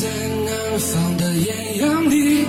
[0.00, 2.46] 在南方的艳阳里，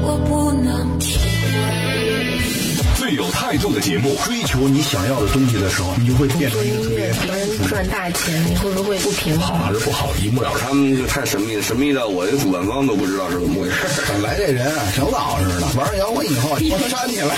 [0.00, 2.96] 我不能体会。
[2.96, 9.58] 最有态度的节目，追求你想要的东西的时候，你就会变成一个特别别人赚大钱，你会不会不平衡？
[9.58, 10.60] 好还是不好，一目了然。
[10.60, 13.74] 他们就太神秘了，神秘到我这主办方都不知道是怎么回事。
[14.08, 17.34] 本来这人啊，挺老实的，玩摇滚以后，我扇起来了。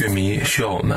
[0.00, 0.96] 乐迷需要我们。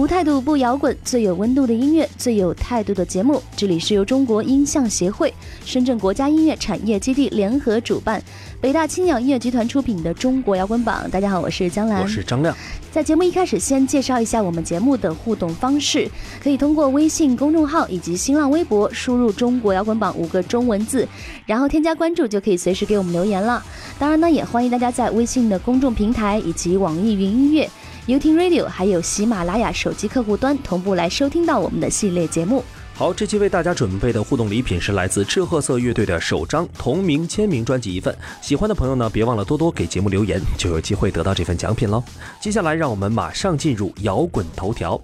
[0.00, 3.42] 无态度不摇滚，最有温度的音乐，最有态度的节目。
[3.54, 5.30] 这里是由中国音像协会、
[5.66, 8.22] 深圳国家音乐产业基地联合主办，
[8.62, 11.04] 北大青鸟音乐集团出品的《中国摇滚榜》。
[11.10, 12.56] 大家好，我是江兰，我是张亮。
[12.90, 16.10] 在节目一开始，先介绍一下我们节目的互动方式，
[16.42, 21.06] 可以通过微信公众号以及新浪微博输入“中国摇滚榜”五个中文字，
[21.44, 23.62] 然后添加关注，就可以随时给我们留言了。
[23.98, 27.68] 当然呢，也欢迎大家在微信的公众平台以及网易云音乐。
[28.10, 32.64] 优听 Radio 还有喜马拉雅手机客户端同步来收听到我们的系列节目。
[32.92, 38.12] 好，这期为大家准备的互动礼品是来自赤褐色乐队的首张同名签名专辑一份。
[38.42, 42.02] 喜欢的朋友呢，别忘了多多给节目留言，就有机会得到这份奖品喽。
[42.40, 45.00] 接下来，让我们马上进入摇滚头条。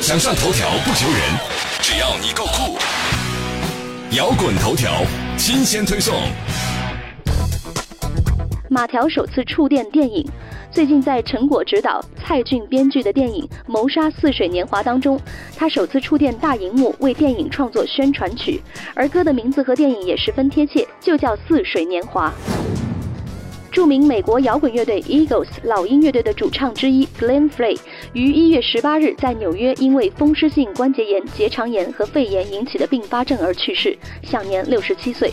[0.00, 1.20] 想上头条不求人，
[1.82, 2.78] 只要你够酷。
[4.16, 5.02] 摇滚头条
[5.36, 6.14] 新鲜推送。
[8.68, 10.24] 马条首次触电电影。
[10.72, 15.20] 最近在陈果执导、蔡骏编剧的电影《谋杀似水年华》当中，
[15.56, 18.62] 他首次触电大荧幕为电影创作宣传曲，
[18.94, 22.28] 而歌的名字和电影也十分贴切，就叫《似水年华》。
[23.72, 27.78] 著名美国摇滚乐队 Eagles 老鹰乐队的主唱之一 Glenn Frey
[28.12, 35.32] 于一月十八日在纽约因为风湿性关节炎、结肠炎和肺炎引起的并发症而去世，享年六十七岁。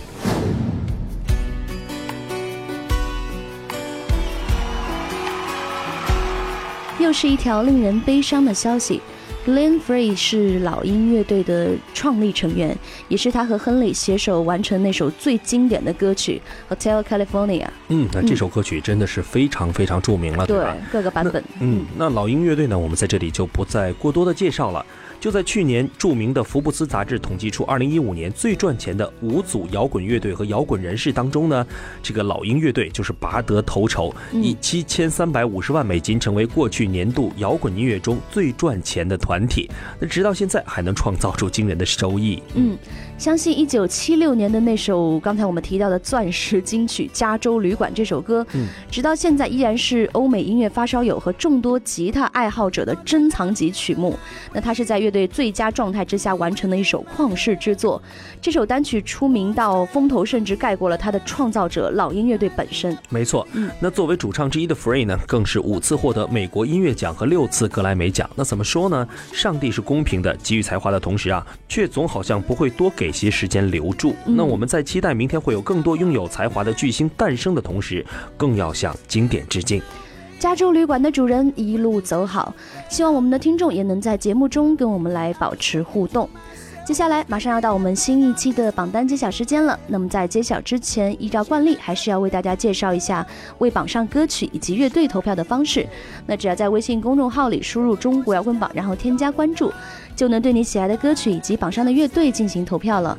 [7.08, 9.00] 又是一条令人悲伤的消息。
[9.46, 16.42] Glenn Frey 是老鹰乐队的创立成员，也是他和亨利携手完成那首最经典的歌曲
[16.76, 17.64] 《Hotel California》。
[17.88, 20.76] 嗯，那这首歌曲真的是非常非常著名了，对吧？
[20.92, 21.42] 各个版本。
[21.62, 24.86] 嗯，那老鹰乐队呢，我们在这里就不再过多的介绍了。
[25.20, 31.66] 就在去年，著名的福布斯杂志统计出2015年最赚钱的五组摇滚乐队和摇滚人士当中呢，
[32.04, 39.70] 这个老鹰乐队就是拔得头筹，以七千三百五十万美金成为过去年度摇滚音乐中最赚钱的团体。
[40.00, 42.42] 那直到现在还能创造出惊人的收益。
[42.54, 42.78] 嗯，
[43.18, 54.18] 相信1976年的那首刚才我们提到的钻石金曲《加州旅馆》这首歌，嗯，直到现在依然是欧美音乐发烧友和众多吉他爱好者的珍藏级曲目。
[54.54, 58.02] 那它是在乐队最佳状态之下完成的一首旷世之作。
[58.42, 62.98] 这首单曲出名到风头，甚至盖过了他的创造者老鹰乐队本身。
[63.10, 68.30] 没错，嗯那作为主唱之一的 Free 呢，更是五次获得美国音乐奖和六次格莱美奖。
[68.36, 69.08] 那怎么说呢？
[69.32, 74.16] 上帝是公平的，给予才华的同时啊，却总好像不会多给些时间留住。
[74.26, 79.82] 嗯那我们在期待明天会有更多拥有才华的巨星诞生的同时，更要向经典致敬。
[80.40, 82.54] 加州旅馆的主人一路走好，
[82.90, 86.30] 希望我们的听众也能在节目中跟我们来保持互动。
[86.86, 89.78] 接下来马上要到我们新一期的榜单揭晓时间了。
[89.88, 93.26] 那么在揭晓之前，依照惯例，还是要为大家介绍一下
[93.58, 95.86] 为榜上歌曲以及乐队投票的方式。
[96.28, 99.74] 那只要在微信公众号里输入“中国摇滚榜”，然后添加关注，
[100.16, 103.18] 就能对你喜爱的歌曲以及榜上的乐队进行投票了。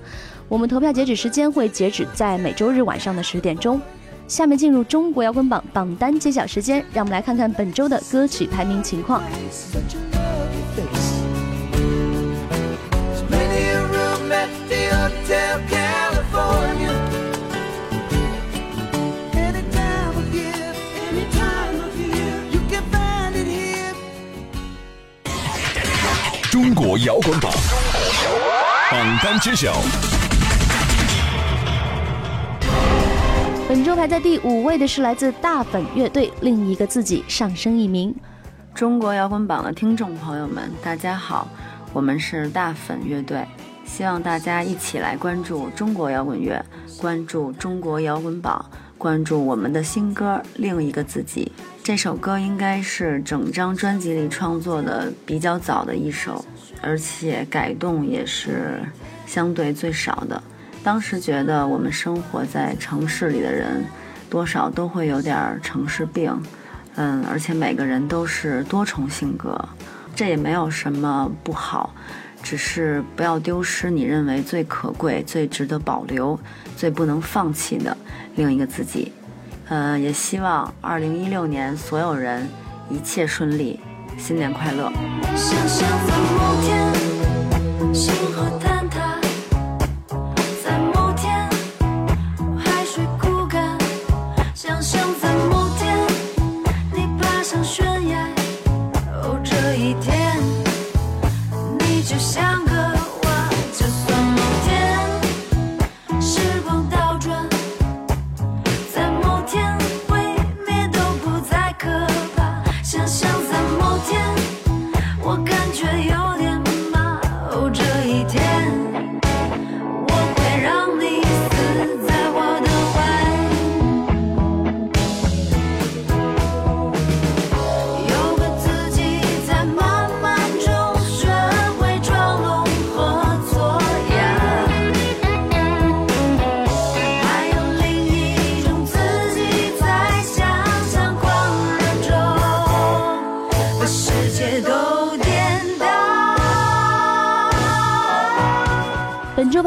[0.49, 3.79] 我们投票截止时间会截止在每周日晚上的十点钟。
[4.29, 9.23] 下面进入中国摇滚榜榜单揭晓时间让我们来看看本周的歌曲排名情况。
[26.51, 27.51] 中国摇滚榜
[28.91, 30.18] 榜单揭晓。
[33.69, 38.15] 本周排在第五位的是来自大粉乐队《另一个自己》，上升一名。
[38.75, 41.47] 中国摇滚榜的听众朋友们，大家好，
[41.93, 43.47] 我们是大粉乐队，
[43.85, 46.65] 希望大家一起来关注中国摇滚乐，
[46.99, 48.65] 关注中国摇滚榜，
[48.97, 51.53] 关注我们的新歌《另一个自己》。
[51.85, 56.43] 这首歌应该是整张专辑里创作的比较早的一首，
[56.81, 58.81] 而且改动也是
[59.27, 60.43] 相对最少的。
[60.83, 63.85] 当时觉得我们生活在城市里的人，
[64.31, 66.33] 多少都会有点城市病。
[66.97, 69.57] 嗯，而且每个人都是多重性格，
[70.17, 71.95] 这也没有什么不好。
[72.43, 76.39] 只是不要丢失你认为最可贵、最值得保留、
[76.77, 77.97] 最不能放弃的
[78.37, 79.13] 另一个自己。
[79.69, 82.49] 嗯，也希望二零一六年所有人
[82.89, 83.79] 一切顺利，
[84.17, 84.91] 新年快乐。
[85.37, 89.19] 想象在某天，星河坍塌，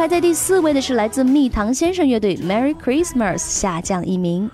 [0.01, 4.49] 排在第四位的是来自蜜糖先生乐队 Merry Christmas 下降一名。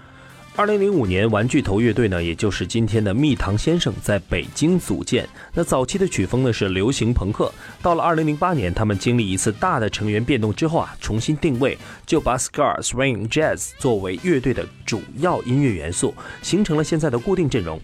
[0.58, 5.26] 二零零五年，玩具头乐队呢，也就是今天的蜜糖先生，在北京组建。
[5.54, 7.50] 那早期的曲风呢是流行朋克，
[7.82, 17.80] 到了二零零八年，他们经历一次大的成员变动之后啊，重新定位，就把 scar、swing、jazz 作为乐队的主要音乐元素，形成了现在的固定阵容。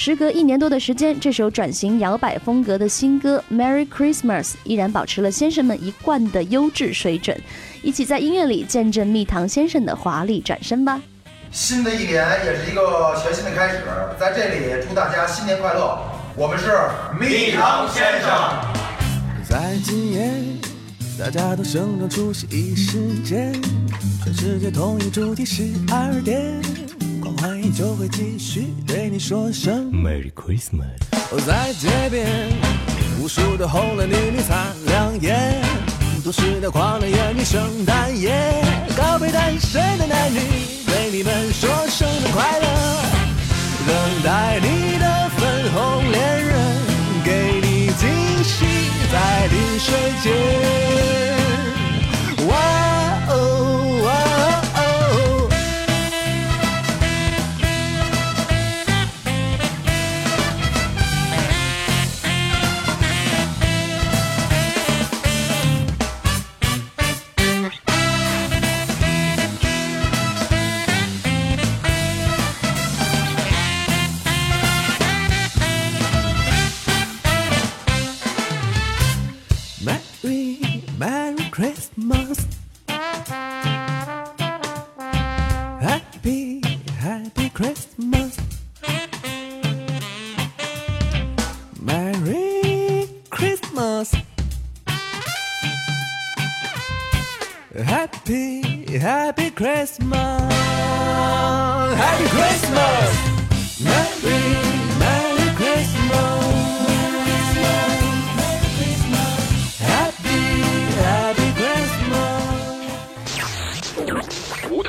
[0.00, 7.36] 时隔一年多的时间，这首转型摇摆风格的新歌《Merry Christmas》依然保持了先生们一贯的优质水准。
[7.82, 11.02] 一起在音乐里见证蜜糖先生的华丽转身吧！
[11.50, 13.82] 新的一年也是一个全新的开始，
[14.20, 15.98] 在这里祝大家新年快乐。
[16.36, 16.66] 我们是
[17.18, 18.30] 蜜糖先生。
[19.42, 20.30] 在今夜，
[21.18, 23.52] 大家都盛装出席一时间，
[24.22, 26.54] 全世界统一主题十二点，
[27.38, 30.98] 狂欢迎就会继续，对你说声 Merry Christmas。
[31.30, 32.26] 哦，在街边，
[33.20, 35.62] 无数的红男绿女擦亮眼，
[36.24, 38.32] 都市的狂人演绎圣诞夜，
[38.96, 40.40] 告别单身的男女，
[40.84, 42.66] 对你们说生日快乐，
[43.86, 46.76] 等待你的粉红恋人，
[47.24, 48.66] 给你惊喜
[49.12, 49.94] 在临水
[50.24, 51.27] 间。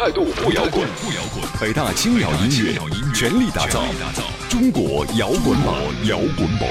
[0.10, 1.44] 态度不摇滚，不摇滚。
[1.62, 2.74] 北大青鸟音乐
[3.14, 3.84] 全力打造
[4.50, 5.76] 中国摇滚榜，
[6.08, 6.68] 摇滚榜。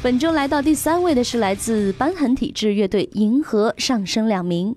[0.00, 4.72] 本周来到第三位的是来自瘢痕体质乐队银河，上升两名。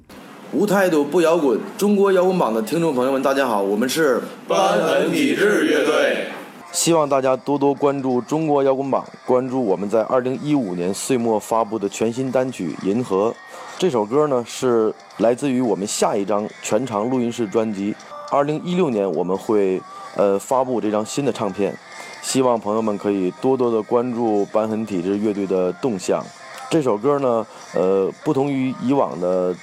[0.51, 6.25] 无态度不摇滚，中国摇滚榜的听众朋友们，大家好，我们是瘢痕体质乐队。
[6.71, 13.29] 希望大家多多关注中国摇滚榜，关注我们在二零一五年岁末发布的全新单曲《银河》。
[13.77, 17.93] 这首歌呢是来自于我们下一张全长录音室专辑。
[18.31, 19.81] 二零一六年我们会
[20.15, 21.77] 呃发布这张新的唱片，
[22.21, 26.23] 希望朋友们可以多多的关注瘢痕体质乐队的动向。
[26.69, 29.53] 这首歌呢，呃，不同于以往的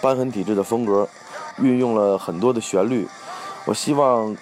[0.00, 1.06] 瘢痕体质的风格，
[1.60, 3.06] 运用了很多的旋律。
[3.66, 4.34] 我希望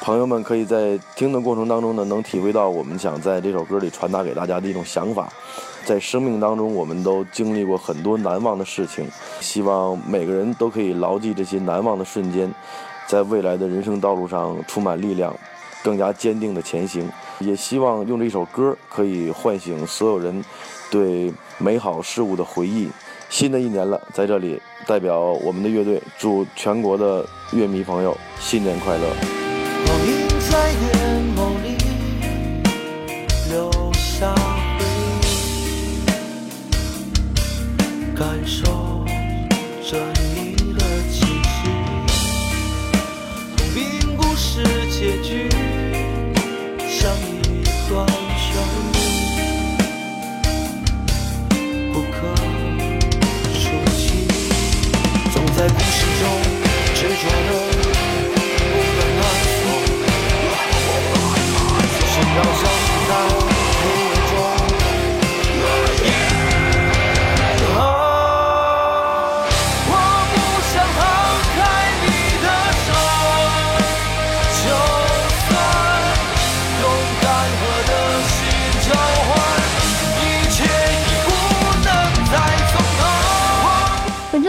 [0.00, 5.32] 朋友们可以在听的过程当中呢，能体会到我们想在这首歌里传达给大家的一种想法。
[5.88, 9.08] 在生命当中，我们都经历过很多难忘的事情，
[9.40, 12.52] 希望每个人都可以牢记这些难忘的瞬间，
[13.06, 15.34] 在未来的人生道路上充满力量，
[15.82, 17.10] 更加坚定的前行。
[17.38, 20.44] 也希望用这首歌可以唤醒所有人
[20.90, 22.90] 对美好事物的回忆。
[23.30, 30.97] 新的一年了，在这里代表我们的乐队，祝全国的乐迷朋友新年快乐。
[38.48, 38.77] 说。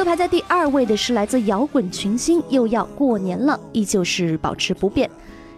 [0.09, 5.07] 排在第二位的是来自摇滚群星，又要过年了，依旧是保持不变。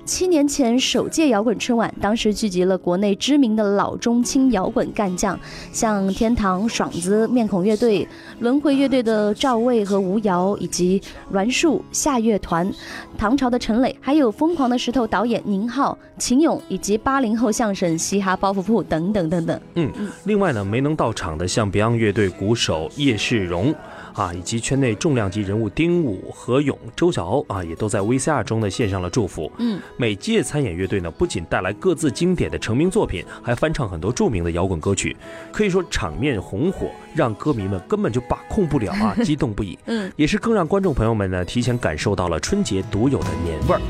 [0.04, 5.40] 七年前首届摇滚春晚，当时聚集了国内知名的老中青摇滚干将，
[5.72, 8.06] 像天堂、爽子、面孔乐队、
[8.40, 12.70] 轮回乐队的赵薇和吴瑶，以及栾树、夏乐团、
[13.18, 19.62] 唐朝的陈磊，还有疯狂的石头导演宁浩、秦勇，以及八零后相声嘻哈包袱铺等等等等。
[19.76, 19.90] 嗯，
[20.26, 23.74] 另外呢，没能到场的像 Beyond 乐队鼓手叶世荣。
[24.22, 29.52] 啊，以及圈内重量级人物丁武、何勇、周晓鸥啊，也都在 VCR 中呢献上了祝福。
[29.58, 35.18] 嗯，每届参演乐队呢，不仅带来各自经典的成名作品，还翻唱很多著名的摇滚歌曲，
[35.52, 39.80] 可以说场面红火，让歌迷们根本就把控不了啊， 激动不已。
[39.86, 43.82] 嗯，也是更让观众朋友们呢提前感受到了春节独有的年味儿。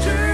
[0.00, 0.31] 只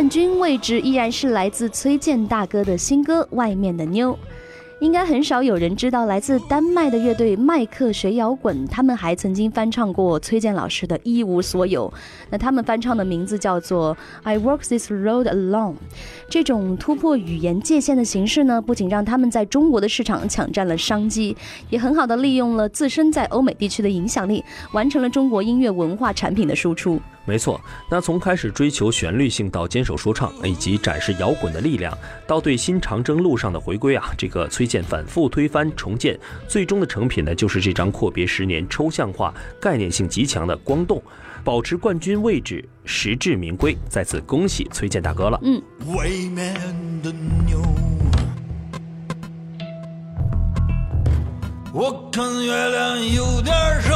[0.00, 4.12] 冠军位置依然是来自崔健大哥的新歌《外面的妞》。
[4.80, 11.86] 应该很少有人知道，来自丹麦的乐队麦克学摇滚，他们还曾经翻唱过崔健老师的《一无所有》。
[12.30, 15.74] 那他们翻唱的名字叫做《I Walk This Road Alone》。
[16.30, 21.36] 这种突破语言界限的形式呢，不仅让他们在中国的市场抢占了商机，
[21.68, 24.42] 也很好的利用了自身在欧美地区的影响力，
[24.72, 26.98] 完成了中国音乐文化产品的输出。
[27.26, 31.96] 没错，那从开始追求旋律性到坚守说唱，以及展示摇滚的力量，
[32.26, 40.98] 到对新长征路上的回归啊，这个崔健反复推翻重建，最终的成品呢，就是这张阔别十年、抽象化、概念性极强的《光动》，
[41.44, 43.76] 保持冠军位置，实至名归。
[43.88, 45.38] 再次恭喜崔健大哥了。
[45.44, 46.54] 嗯，外面
[47.02, 47.12] 的
[47.46, 47.62] 妞，
[51.72, 53.94] 我看月亮有点瘦，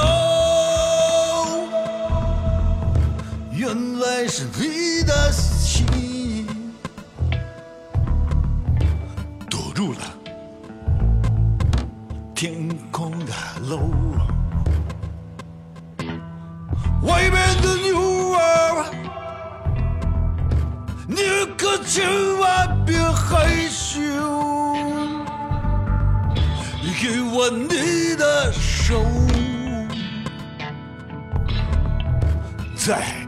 [3.64, 6.47] 原来是你的心
[9.49, 10.00] 堵住了
[12.35, 13.33] 天空的
[13.66, 14.18] 路。
[17.04, 18.85] 外面的妞儿。
[21.09, 21.23] 你
[21.56, 22.06] 可千
[22.38, 23.99] 万别害羞，
[27.00, 29.02] 给我你的手，
[32.76, 33.24] 在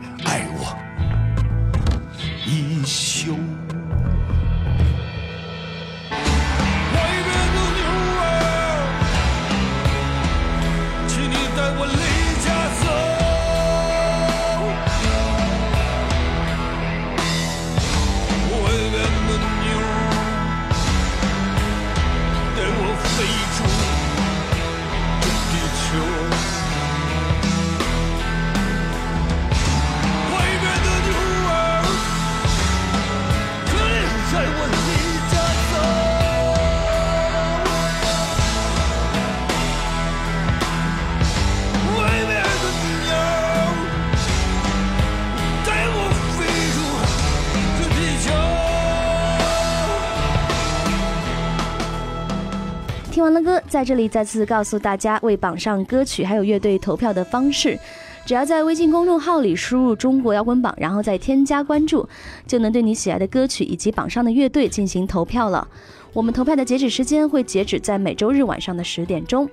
[53.68, 57.78] 在这里再次告诉大家为榜上歌曲还有乐队投票的方式。
[58.24, 62.08] 只要在微信公众号里输入“中国摇滚榜”，然后再添加关注，
[62.46, 65.66] 就能对你喜爱的歌曲以及榜上的乐队进行投票了。
[66.12, 69.48] 我们投票的截止时间会截止在每周日晚上的十点钟。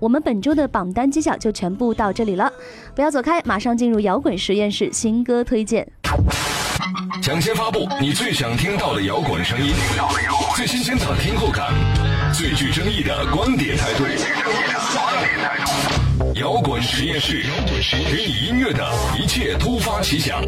[0.00, 2.52] 我们本周的榜单揭晓就全部到这里了，
[2.94, 5.86] 不要走开，马上进入摇滚实验室新歌推荐。
[7.26, 9.74] 抢先发布你最想听到的摇滚声音，
[10.54, 11.74] 最新鲜的听后感，
[12.32, 14.04] 最具争议的观点态度。
[16.38, 17.44] 摇滚实验室，
[17.90, 18.88] 给你音乐的
[19.20, 20.40] 一切突发奇想。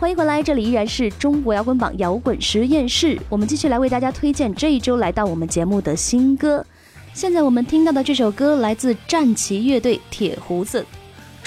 [0.00, 6.66] 欢迎回来，这里依然是中国摇滚榜摇滚实验室，我们继续来为大家推荐这一周来到我们节目的新歌。
[7.14, 10.82] 现在我们听到的这首歌来自战旗乐队《铁胡子》。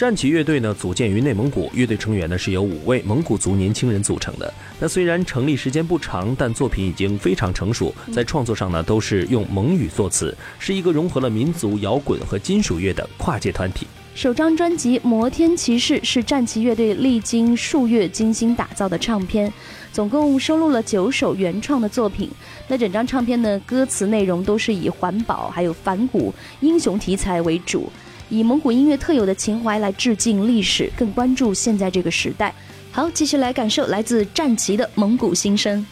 [0.02, 4.52] 战旗乐队呢，组建于内蒙古，乐队成员呢是由五位蒙古族年轻人组成的。
[4.80, 13.86] 那虽然成立时间不长，但作品已经非常成熟，在创作上呢都是用蒙语作词，是一个融合了民族摇滚和金属乐的跨界团体。
[14.16, 19.54] 首张专辑《摩天骑士》是战旗乐队历经数月精心打造的唱片，
[19.94, 22.28] 总共收录了九首原创的作品。
[22.68, 27.88] 那整张唱片呢歌词内容都是以环保还有反骨英雄题材为主。
[28.32, 32.56] 以蒙古音乐特有的情怀来致敬历史，更关注现在这个时代。
[32.90, 35.86] 好，继续来感受来自战旗的蒙古新声。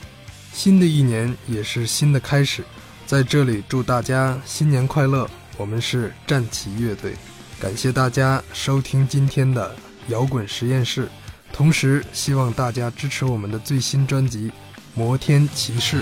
[0.54, 2.64] 新的一年也是新的开始，
[3.06, 5.30] 在这里祝大家新年快乐。
[5.58, 7.12] 我们是战旗乐队，
[7.60, 9.76] 感谢大家收听今天的
[10.08, 11.10] 摇滚实验室，
[11.52, 14.48] 同时希望大家支持我们的最新专辑
[14.96, 15.98] 《摩天骑士》。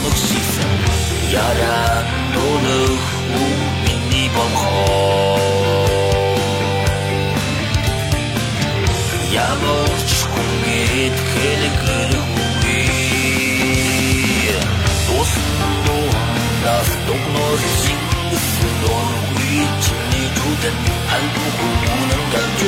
[0.00, 0.30] 不信，
[1.26, 1.42] 依然
[2.32, 2.66] 懦弱
[3.34, 3.34] 无
[3.82, 3.86] 为，
[4.32, 4.62] 我好
[9.32, 10.32] 想哭，
[10.62, 12.64] 却只能苦笑。
[15.10, 15.34] 我心
[15.84, 15.86] 痛，
[16.62, 16.66] 那
[17.06, 17.82] 痛过的心，
[18.30, 18.86] 痛过
[19.34, 19.40] 的
[19.82, 20.64] 情，你注定
[21.08, 21.36] 还不
[22.06, 22.62] 能感觉。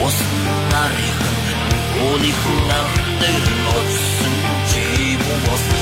[0.00, 0.20] 我心
[0.68, 1.22] 难恨，
[1.94, 2.70] 我你苦难
[3.20, 3.22] 的
[3.62, 4.18] 落寞，
[4.66, 4.70] 寂
[5.14, 5.81] 寞不过是。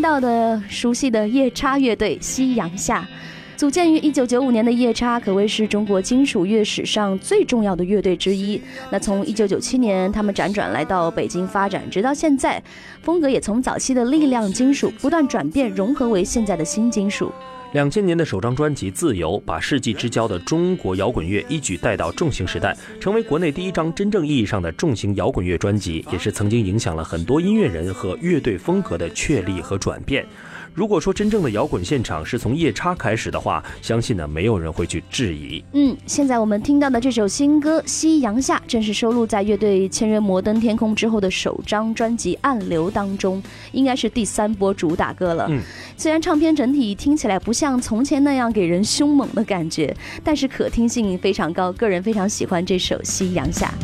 [0.00, 3.06] 听到的熟悉的夜叉乐队夕阳下，
[3.54, 8.58] 组建于一九九五年的夜叉可谓是中国金属乐史上最重要的乐队之一。
[8.90, 12.62] 那从一九九七年他们辗转来到北京发展，直到现在，
[13.02, 17.30] 风格也从早期的力量金属不断转变，融合为现在的新金属。
[17.72, 30.26] 两千年的首张专辑《自由》，把世纪之交的中国摇滚乐一举带到重型时代，成为国内第一张真正意义上的重型摇滚乐专辑，也是曾经影响了很多音乐人和乐队风格的确立和转变。
[30.72, 35.62] 如果说真正的摇滚现场是从夜叉开始的话，相信呢没有人会去质疑。
[35.72, 45.46] 嗯，现在我们听到的这首新歌《夕阳下》，正是收录在乐队签约摩登天空之后的首张专辑《暗流》当中，应该是第三波主打歌了。
[45.50, 45.60] 嗯，
[45.96, 53.74] 虽然唱片整体听起来不像从前那样给人凶猛的感觉，但是可听性非常高，个人非常喜欢这首《夕阳下》。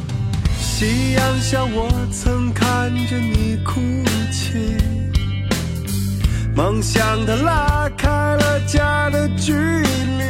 [0.58, 4.15] 夕阳下，我曾看着你哭泣，
[6.56, 10.24] 梦想它拉开了家的距离，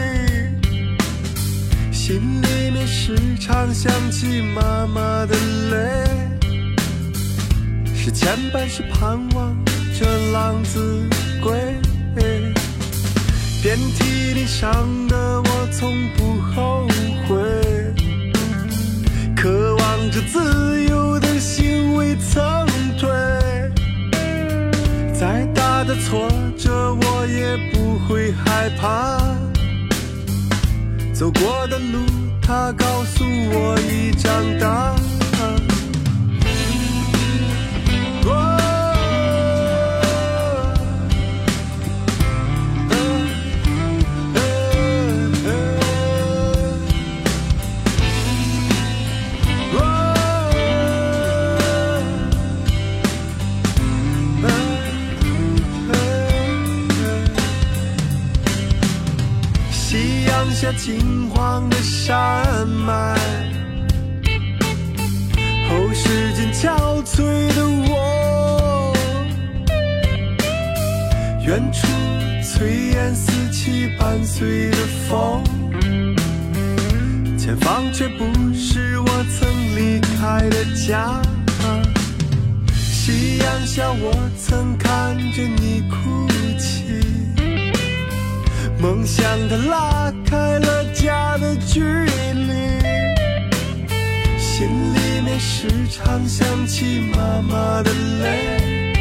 [1.93, 5.37] 心里面时常想起妈妈的
[5.71, 6.05] 泪，
[7.95, 9.57] 是牵绊是盼望
[9.97, 11.09] 着浪子
[11.41, 11.55] 归。
[13.63, 16.89] 遍体鳞伤的我从不后
[17.29, 17.37] 悔，
[19.37, 22.66] 渴望着自由的心未曾
[25.87, 29.19] 的挫折我也不会害怕，
[31.15, 32.01] 走过的路
[32.43, 35.06] 它告诉我已长大。
[60.59, 63.15] 下金黄的山脉，
[65.69, 67.19] 后时间憔悴
[67.55, 68.97] 的我，
[71.47, 71.87] 远处
[72.43, 74.79] 炊烟四起，伴随着
[75.11, 75.45] 风，
[77.37, 79.07] 前方却不是我
[79.39, 81.21] 曾离开的家。
[82.75, 86.27] 夕阳下，我曾看着你哭
[86.59, 87.06] 泣。
[88.87, 92.53] 梦想它拉开了家的距离，
[94.39, 97.91] 心里面时常想起妈妈的
[98.23, 98.95] 泪，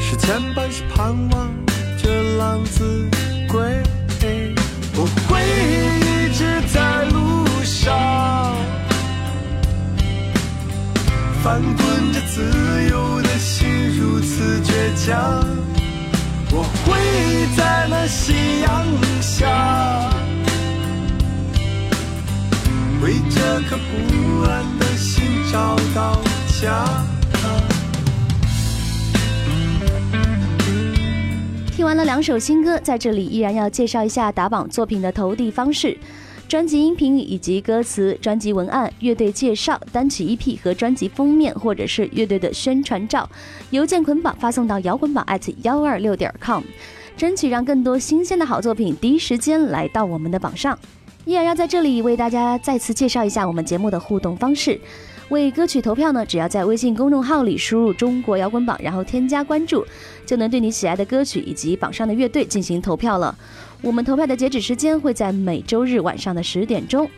[0.00, 1.48] 是牵绊是盼望
[1.96, 3.08] 这浪子
[3.46, 3.60] 归。
[4.96, 5.40] 我会
[6.00, 8.56] 一直在路上，
[11.40, 12.42] 翻滚着自
[12.90, 15.63] 由的心如此倔强。
[16.56, 18.86] 我会在那夕阳
[19.20, 20.08] 下，
[23.02, 26.22] 为这颗不安的心找到
[26.60, 26.86] 家。
[31.72, 35.98] 听完了两首新歌，在这里依然要介绍一下打榜作品的投递方式。
[36.46, 43.28] 专辑音频以及歌词、专辑文案、乐队介绍、单曲 EP 和专辑封面，或者是乐队的宣传照，
[43.70, 45.26] 邮件捆绑发送到摇滚榜
[45.62, 46.62] 幺二六点 com，
[47.16, 50.78] 争取让更多新鲜的好作品第一时间来到我们的榜上。
[51.24, 54.78] 依然要在这里为大家再次介绍一下我们节目的互动方式。
[55.30, 59.82] 为歌曲投票呢，只要在微信公众号里输入“中国摇滚榜”，然后添加关注，
[60.26, 63.34] 就能对你喜爱的歌曲以及榜上的乐队进行投票了。
[63.84, 67.08] 我们投票的截止时间会在每周日晚上的十点钟。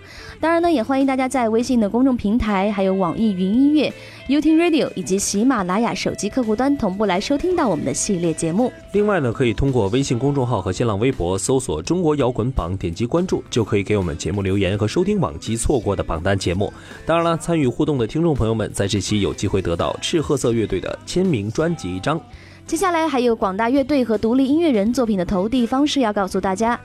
[0.41, 3.85] 当然呢，也欢迎大家在微信的公众平台、还有网易云音乐、
[4.27, 8.73] y o u t u b e Radio 以及喜马拉雅手机客户端同步来收听到我们的系列节目。
[8.93, 16.73] 另外呢，可以通过微信公众号和新浪微博搜索“中国摇滚榜”，点击关注，就可以给我们节目留言和收听往期错过的榜单节目。
[17.07, 22.21] 当然了，参与互动的听众朋友们，在这期有机会得到赤褐色乐队的签名专辑一张。
[22.67, 26.79] 接下来还有广大乐队和独立音乐人作品的投递方式要告诉大家：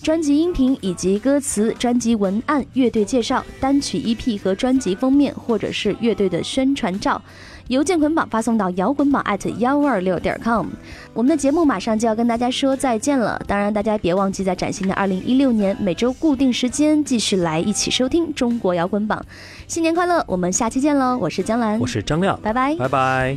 [0.00, 7.20] 专辑音频以及歌词、专辑文案、乐队介绍、单曲 EP 和专辑封面，或者是乐队的宣传照，
[7.66, 9.24] 邮件捆绑发送到摇滚榜
[9.58, 10.68] 幺二六点 com。
[11.12, 19.20] 我们的节目马上就要跟大家说再见了，当然大家别忘记在崭新的二零一六年每周固定时间继续来一起收听中国摇滚榜。
[19.66, 20.24] 新年快乐！
[20.28, 21.18] 我们下期见喽！
[21.18, 23.36] 我是江兰，我是张亮，拜拜，拜拜。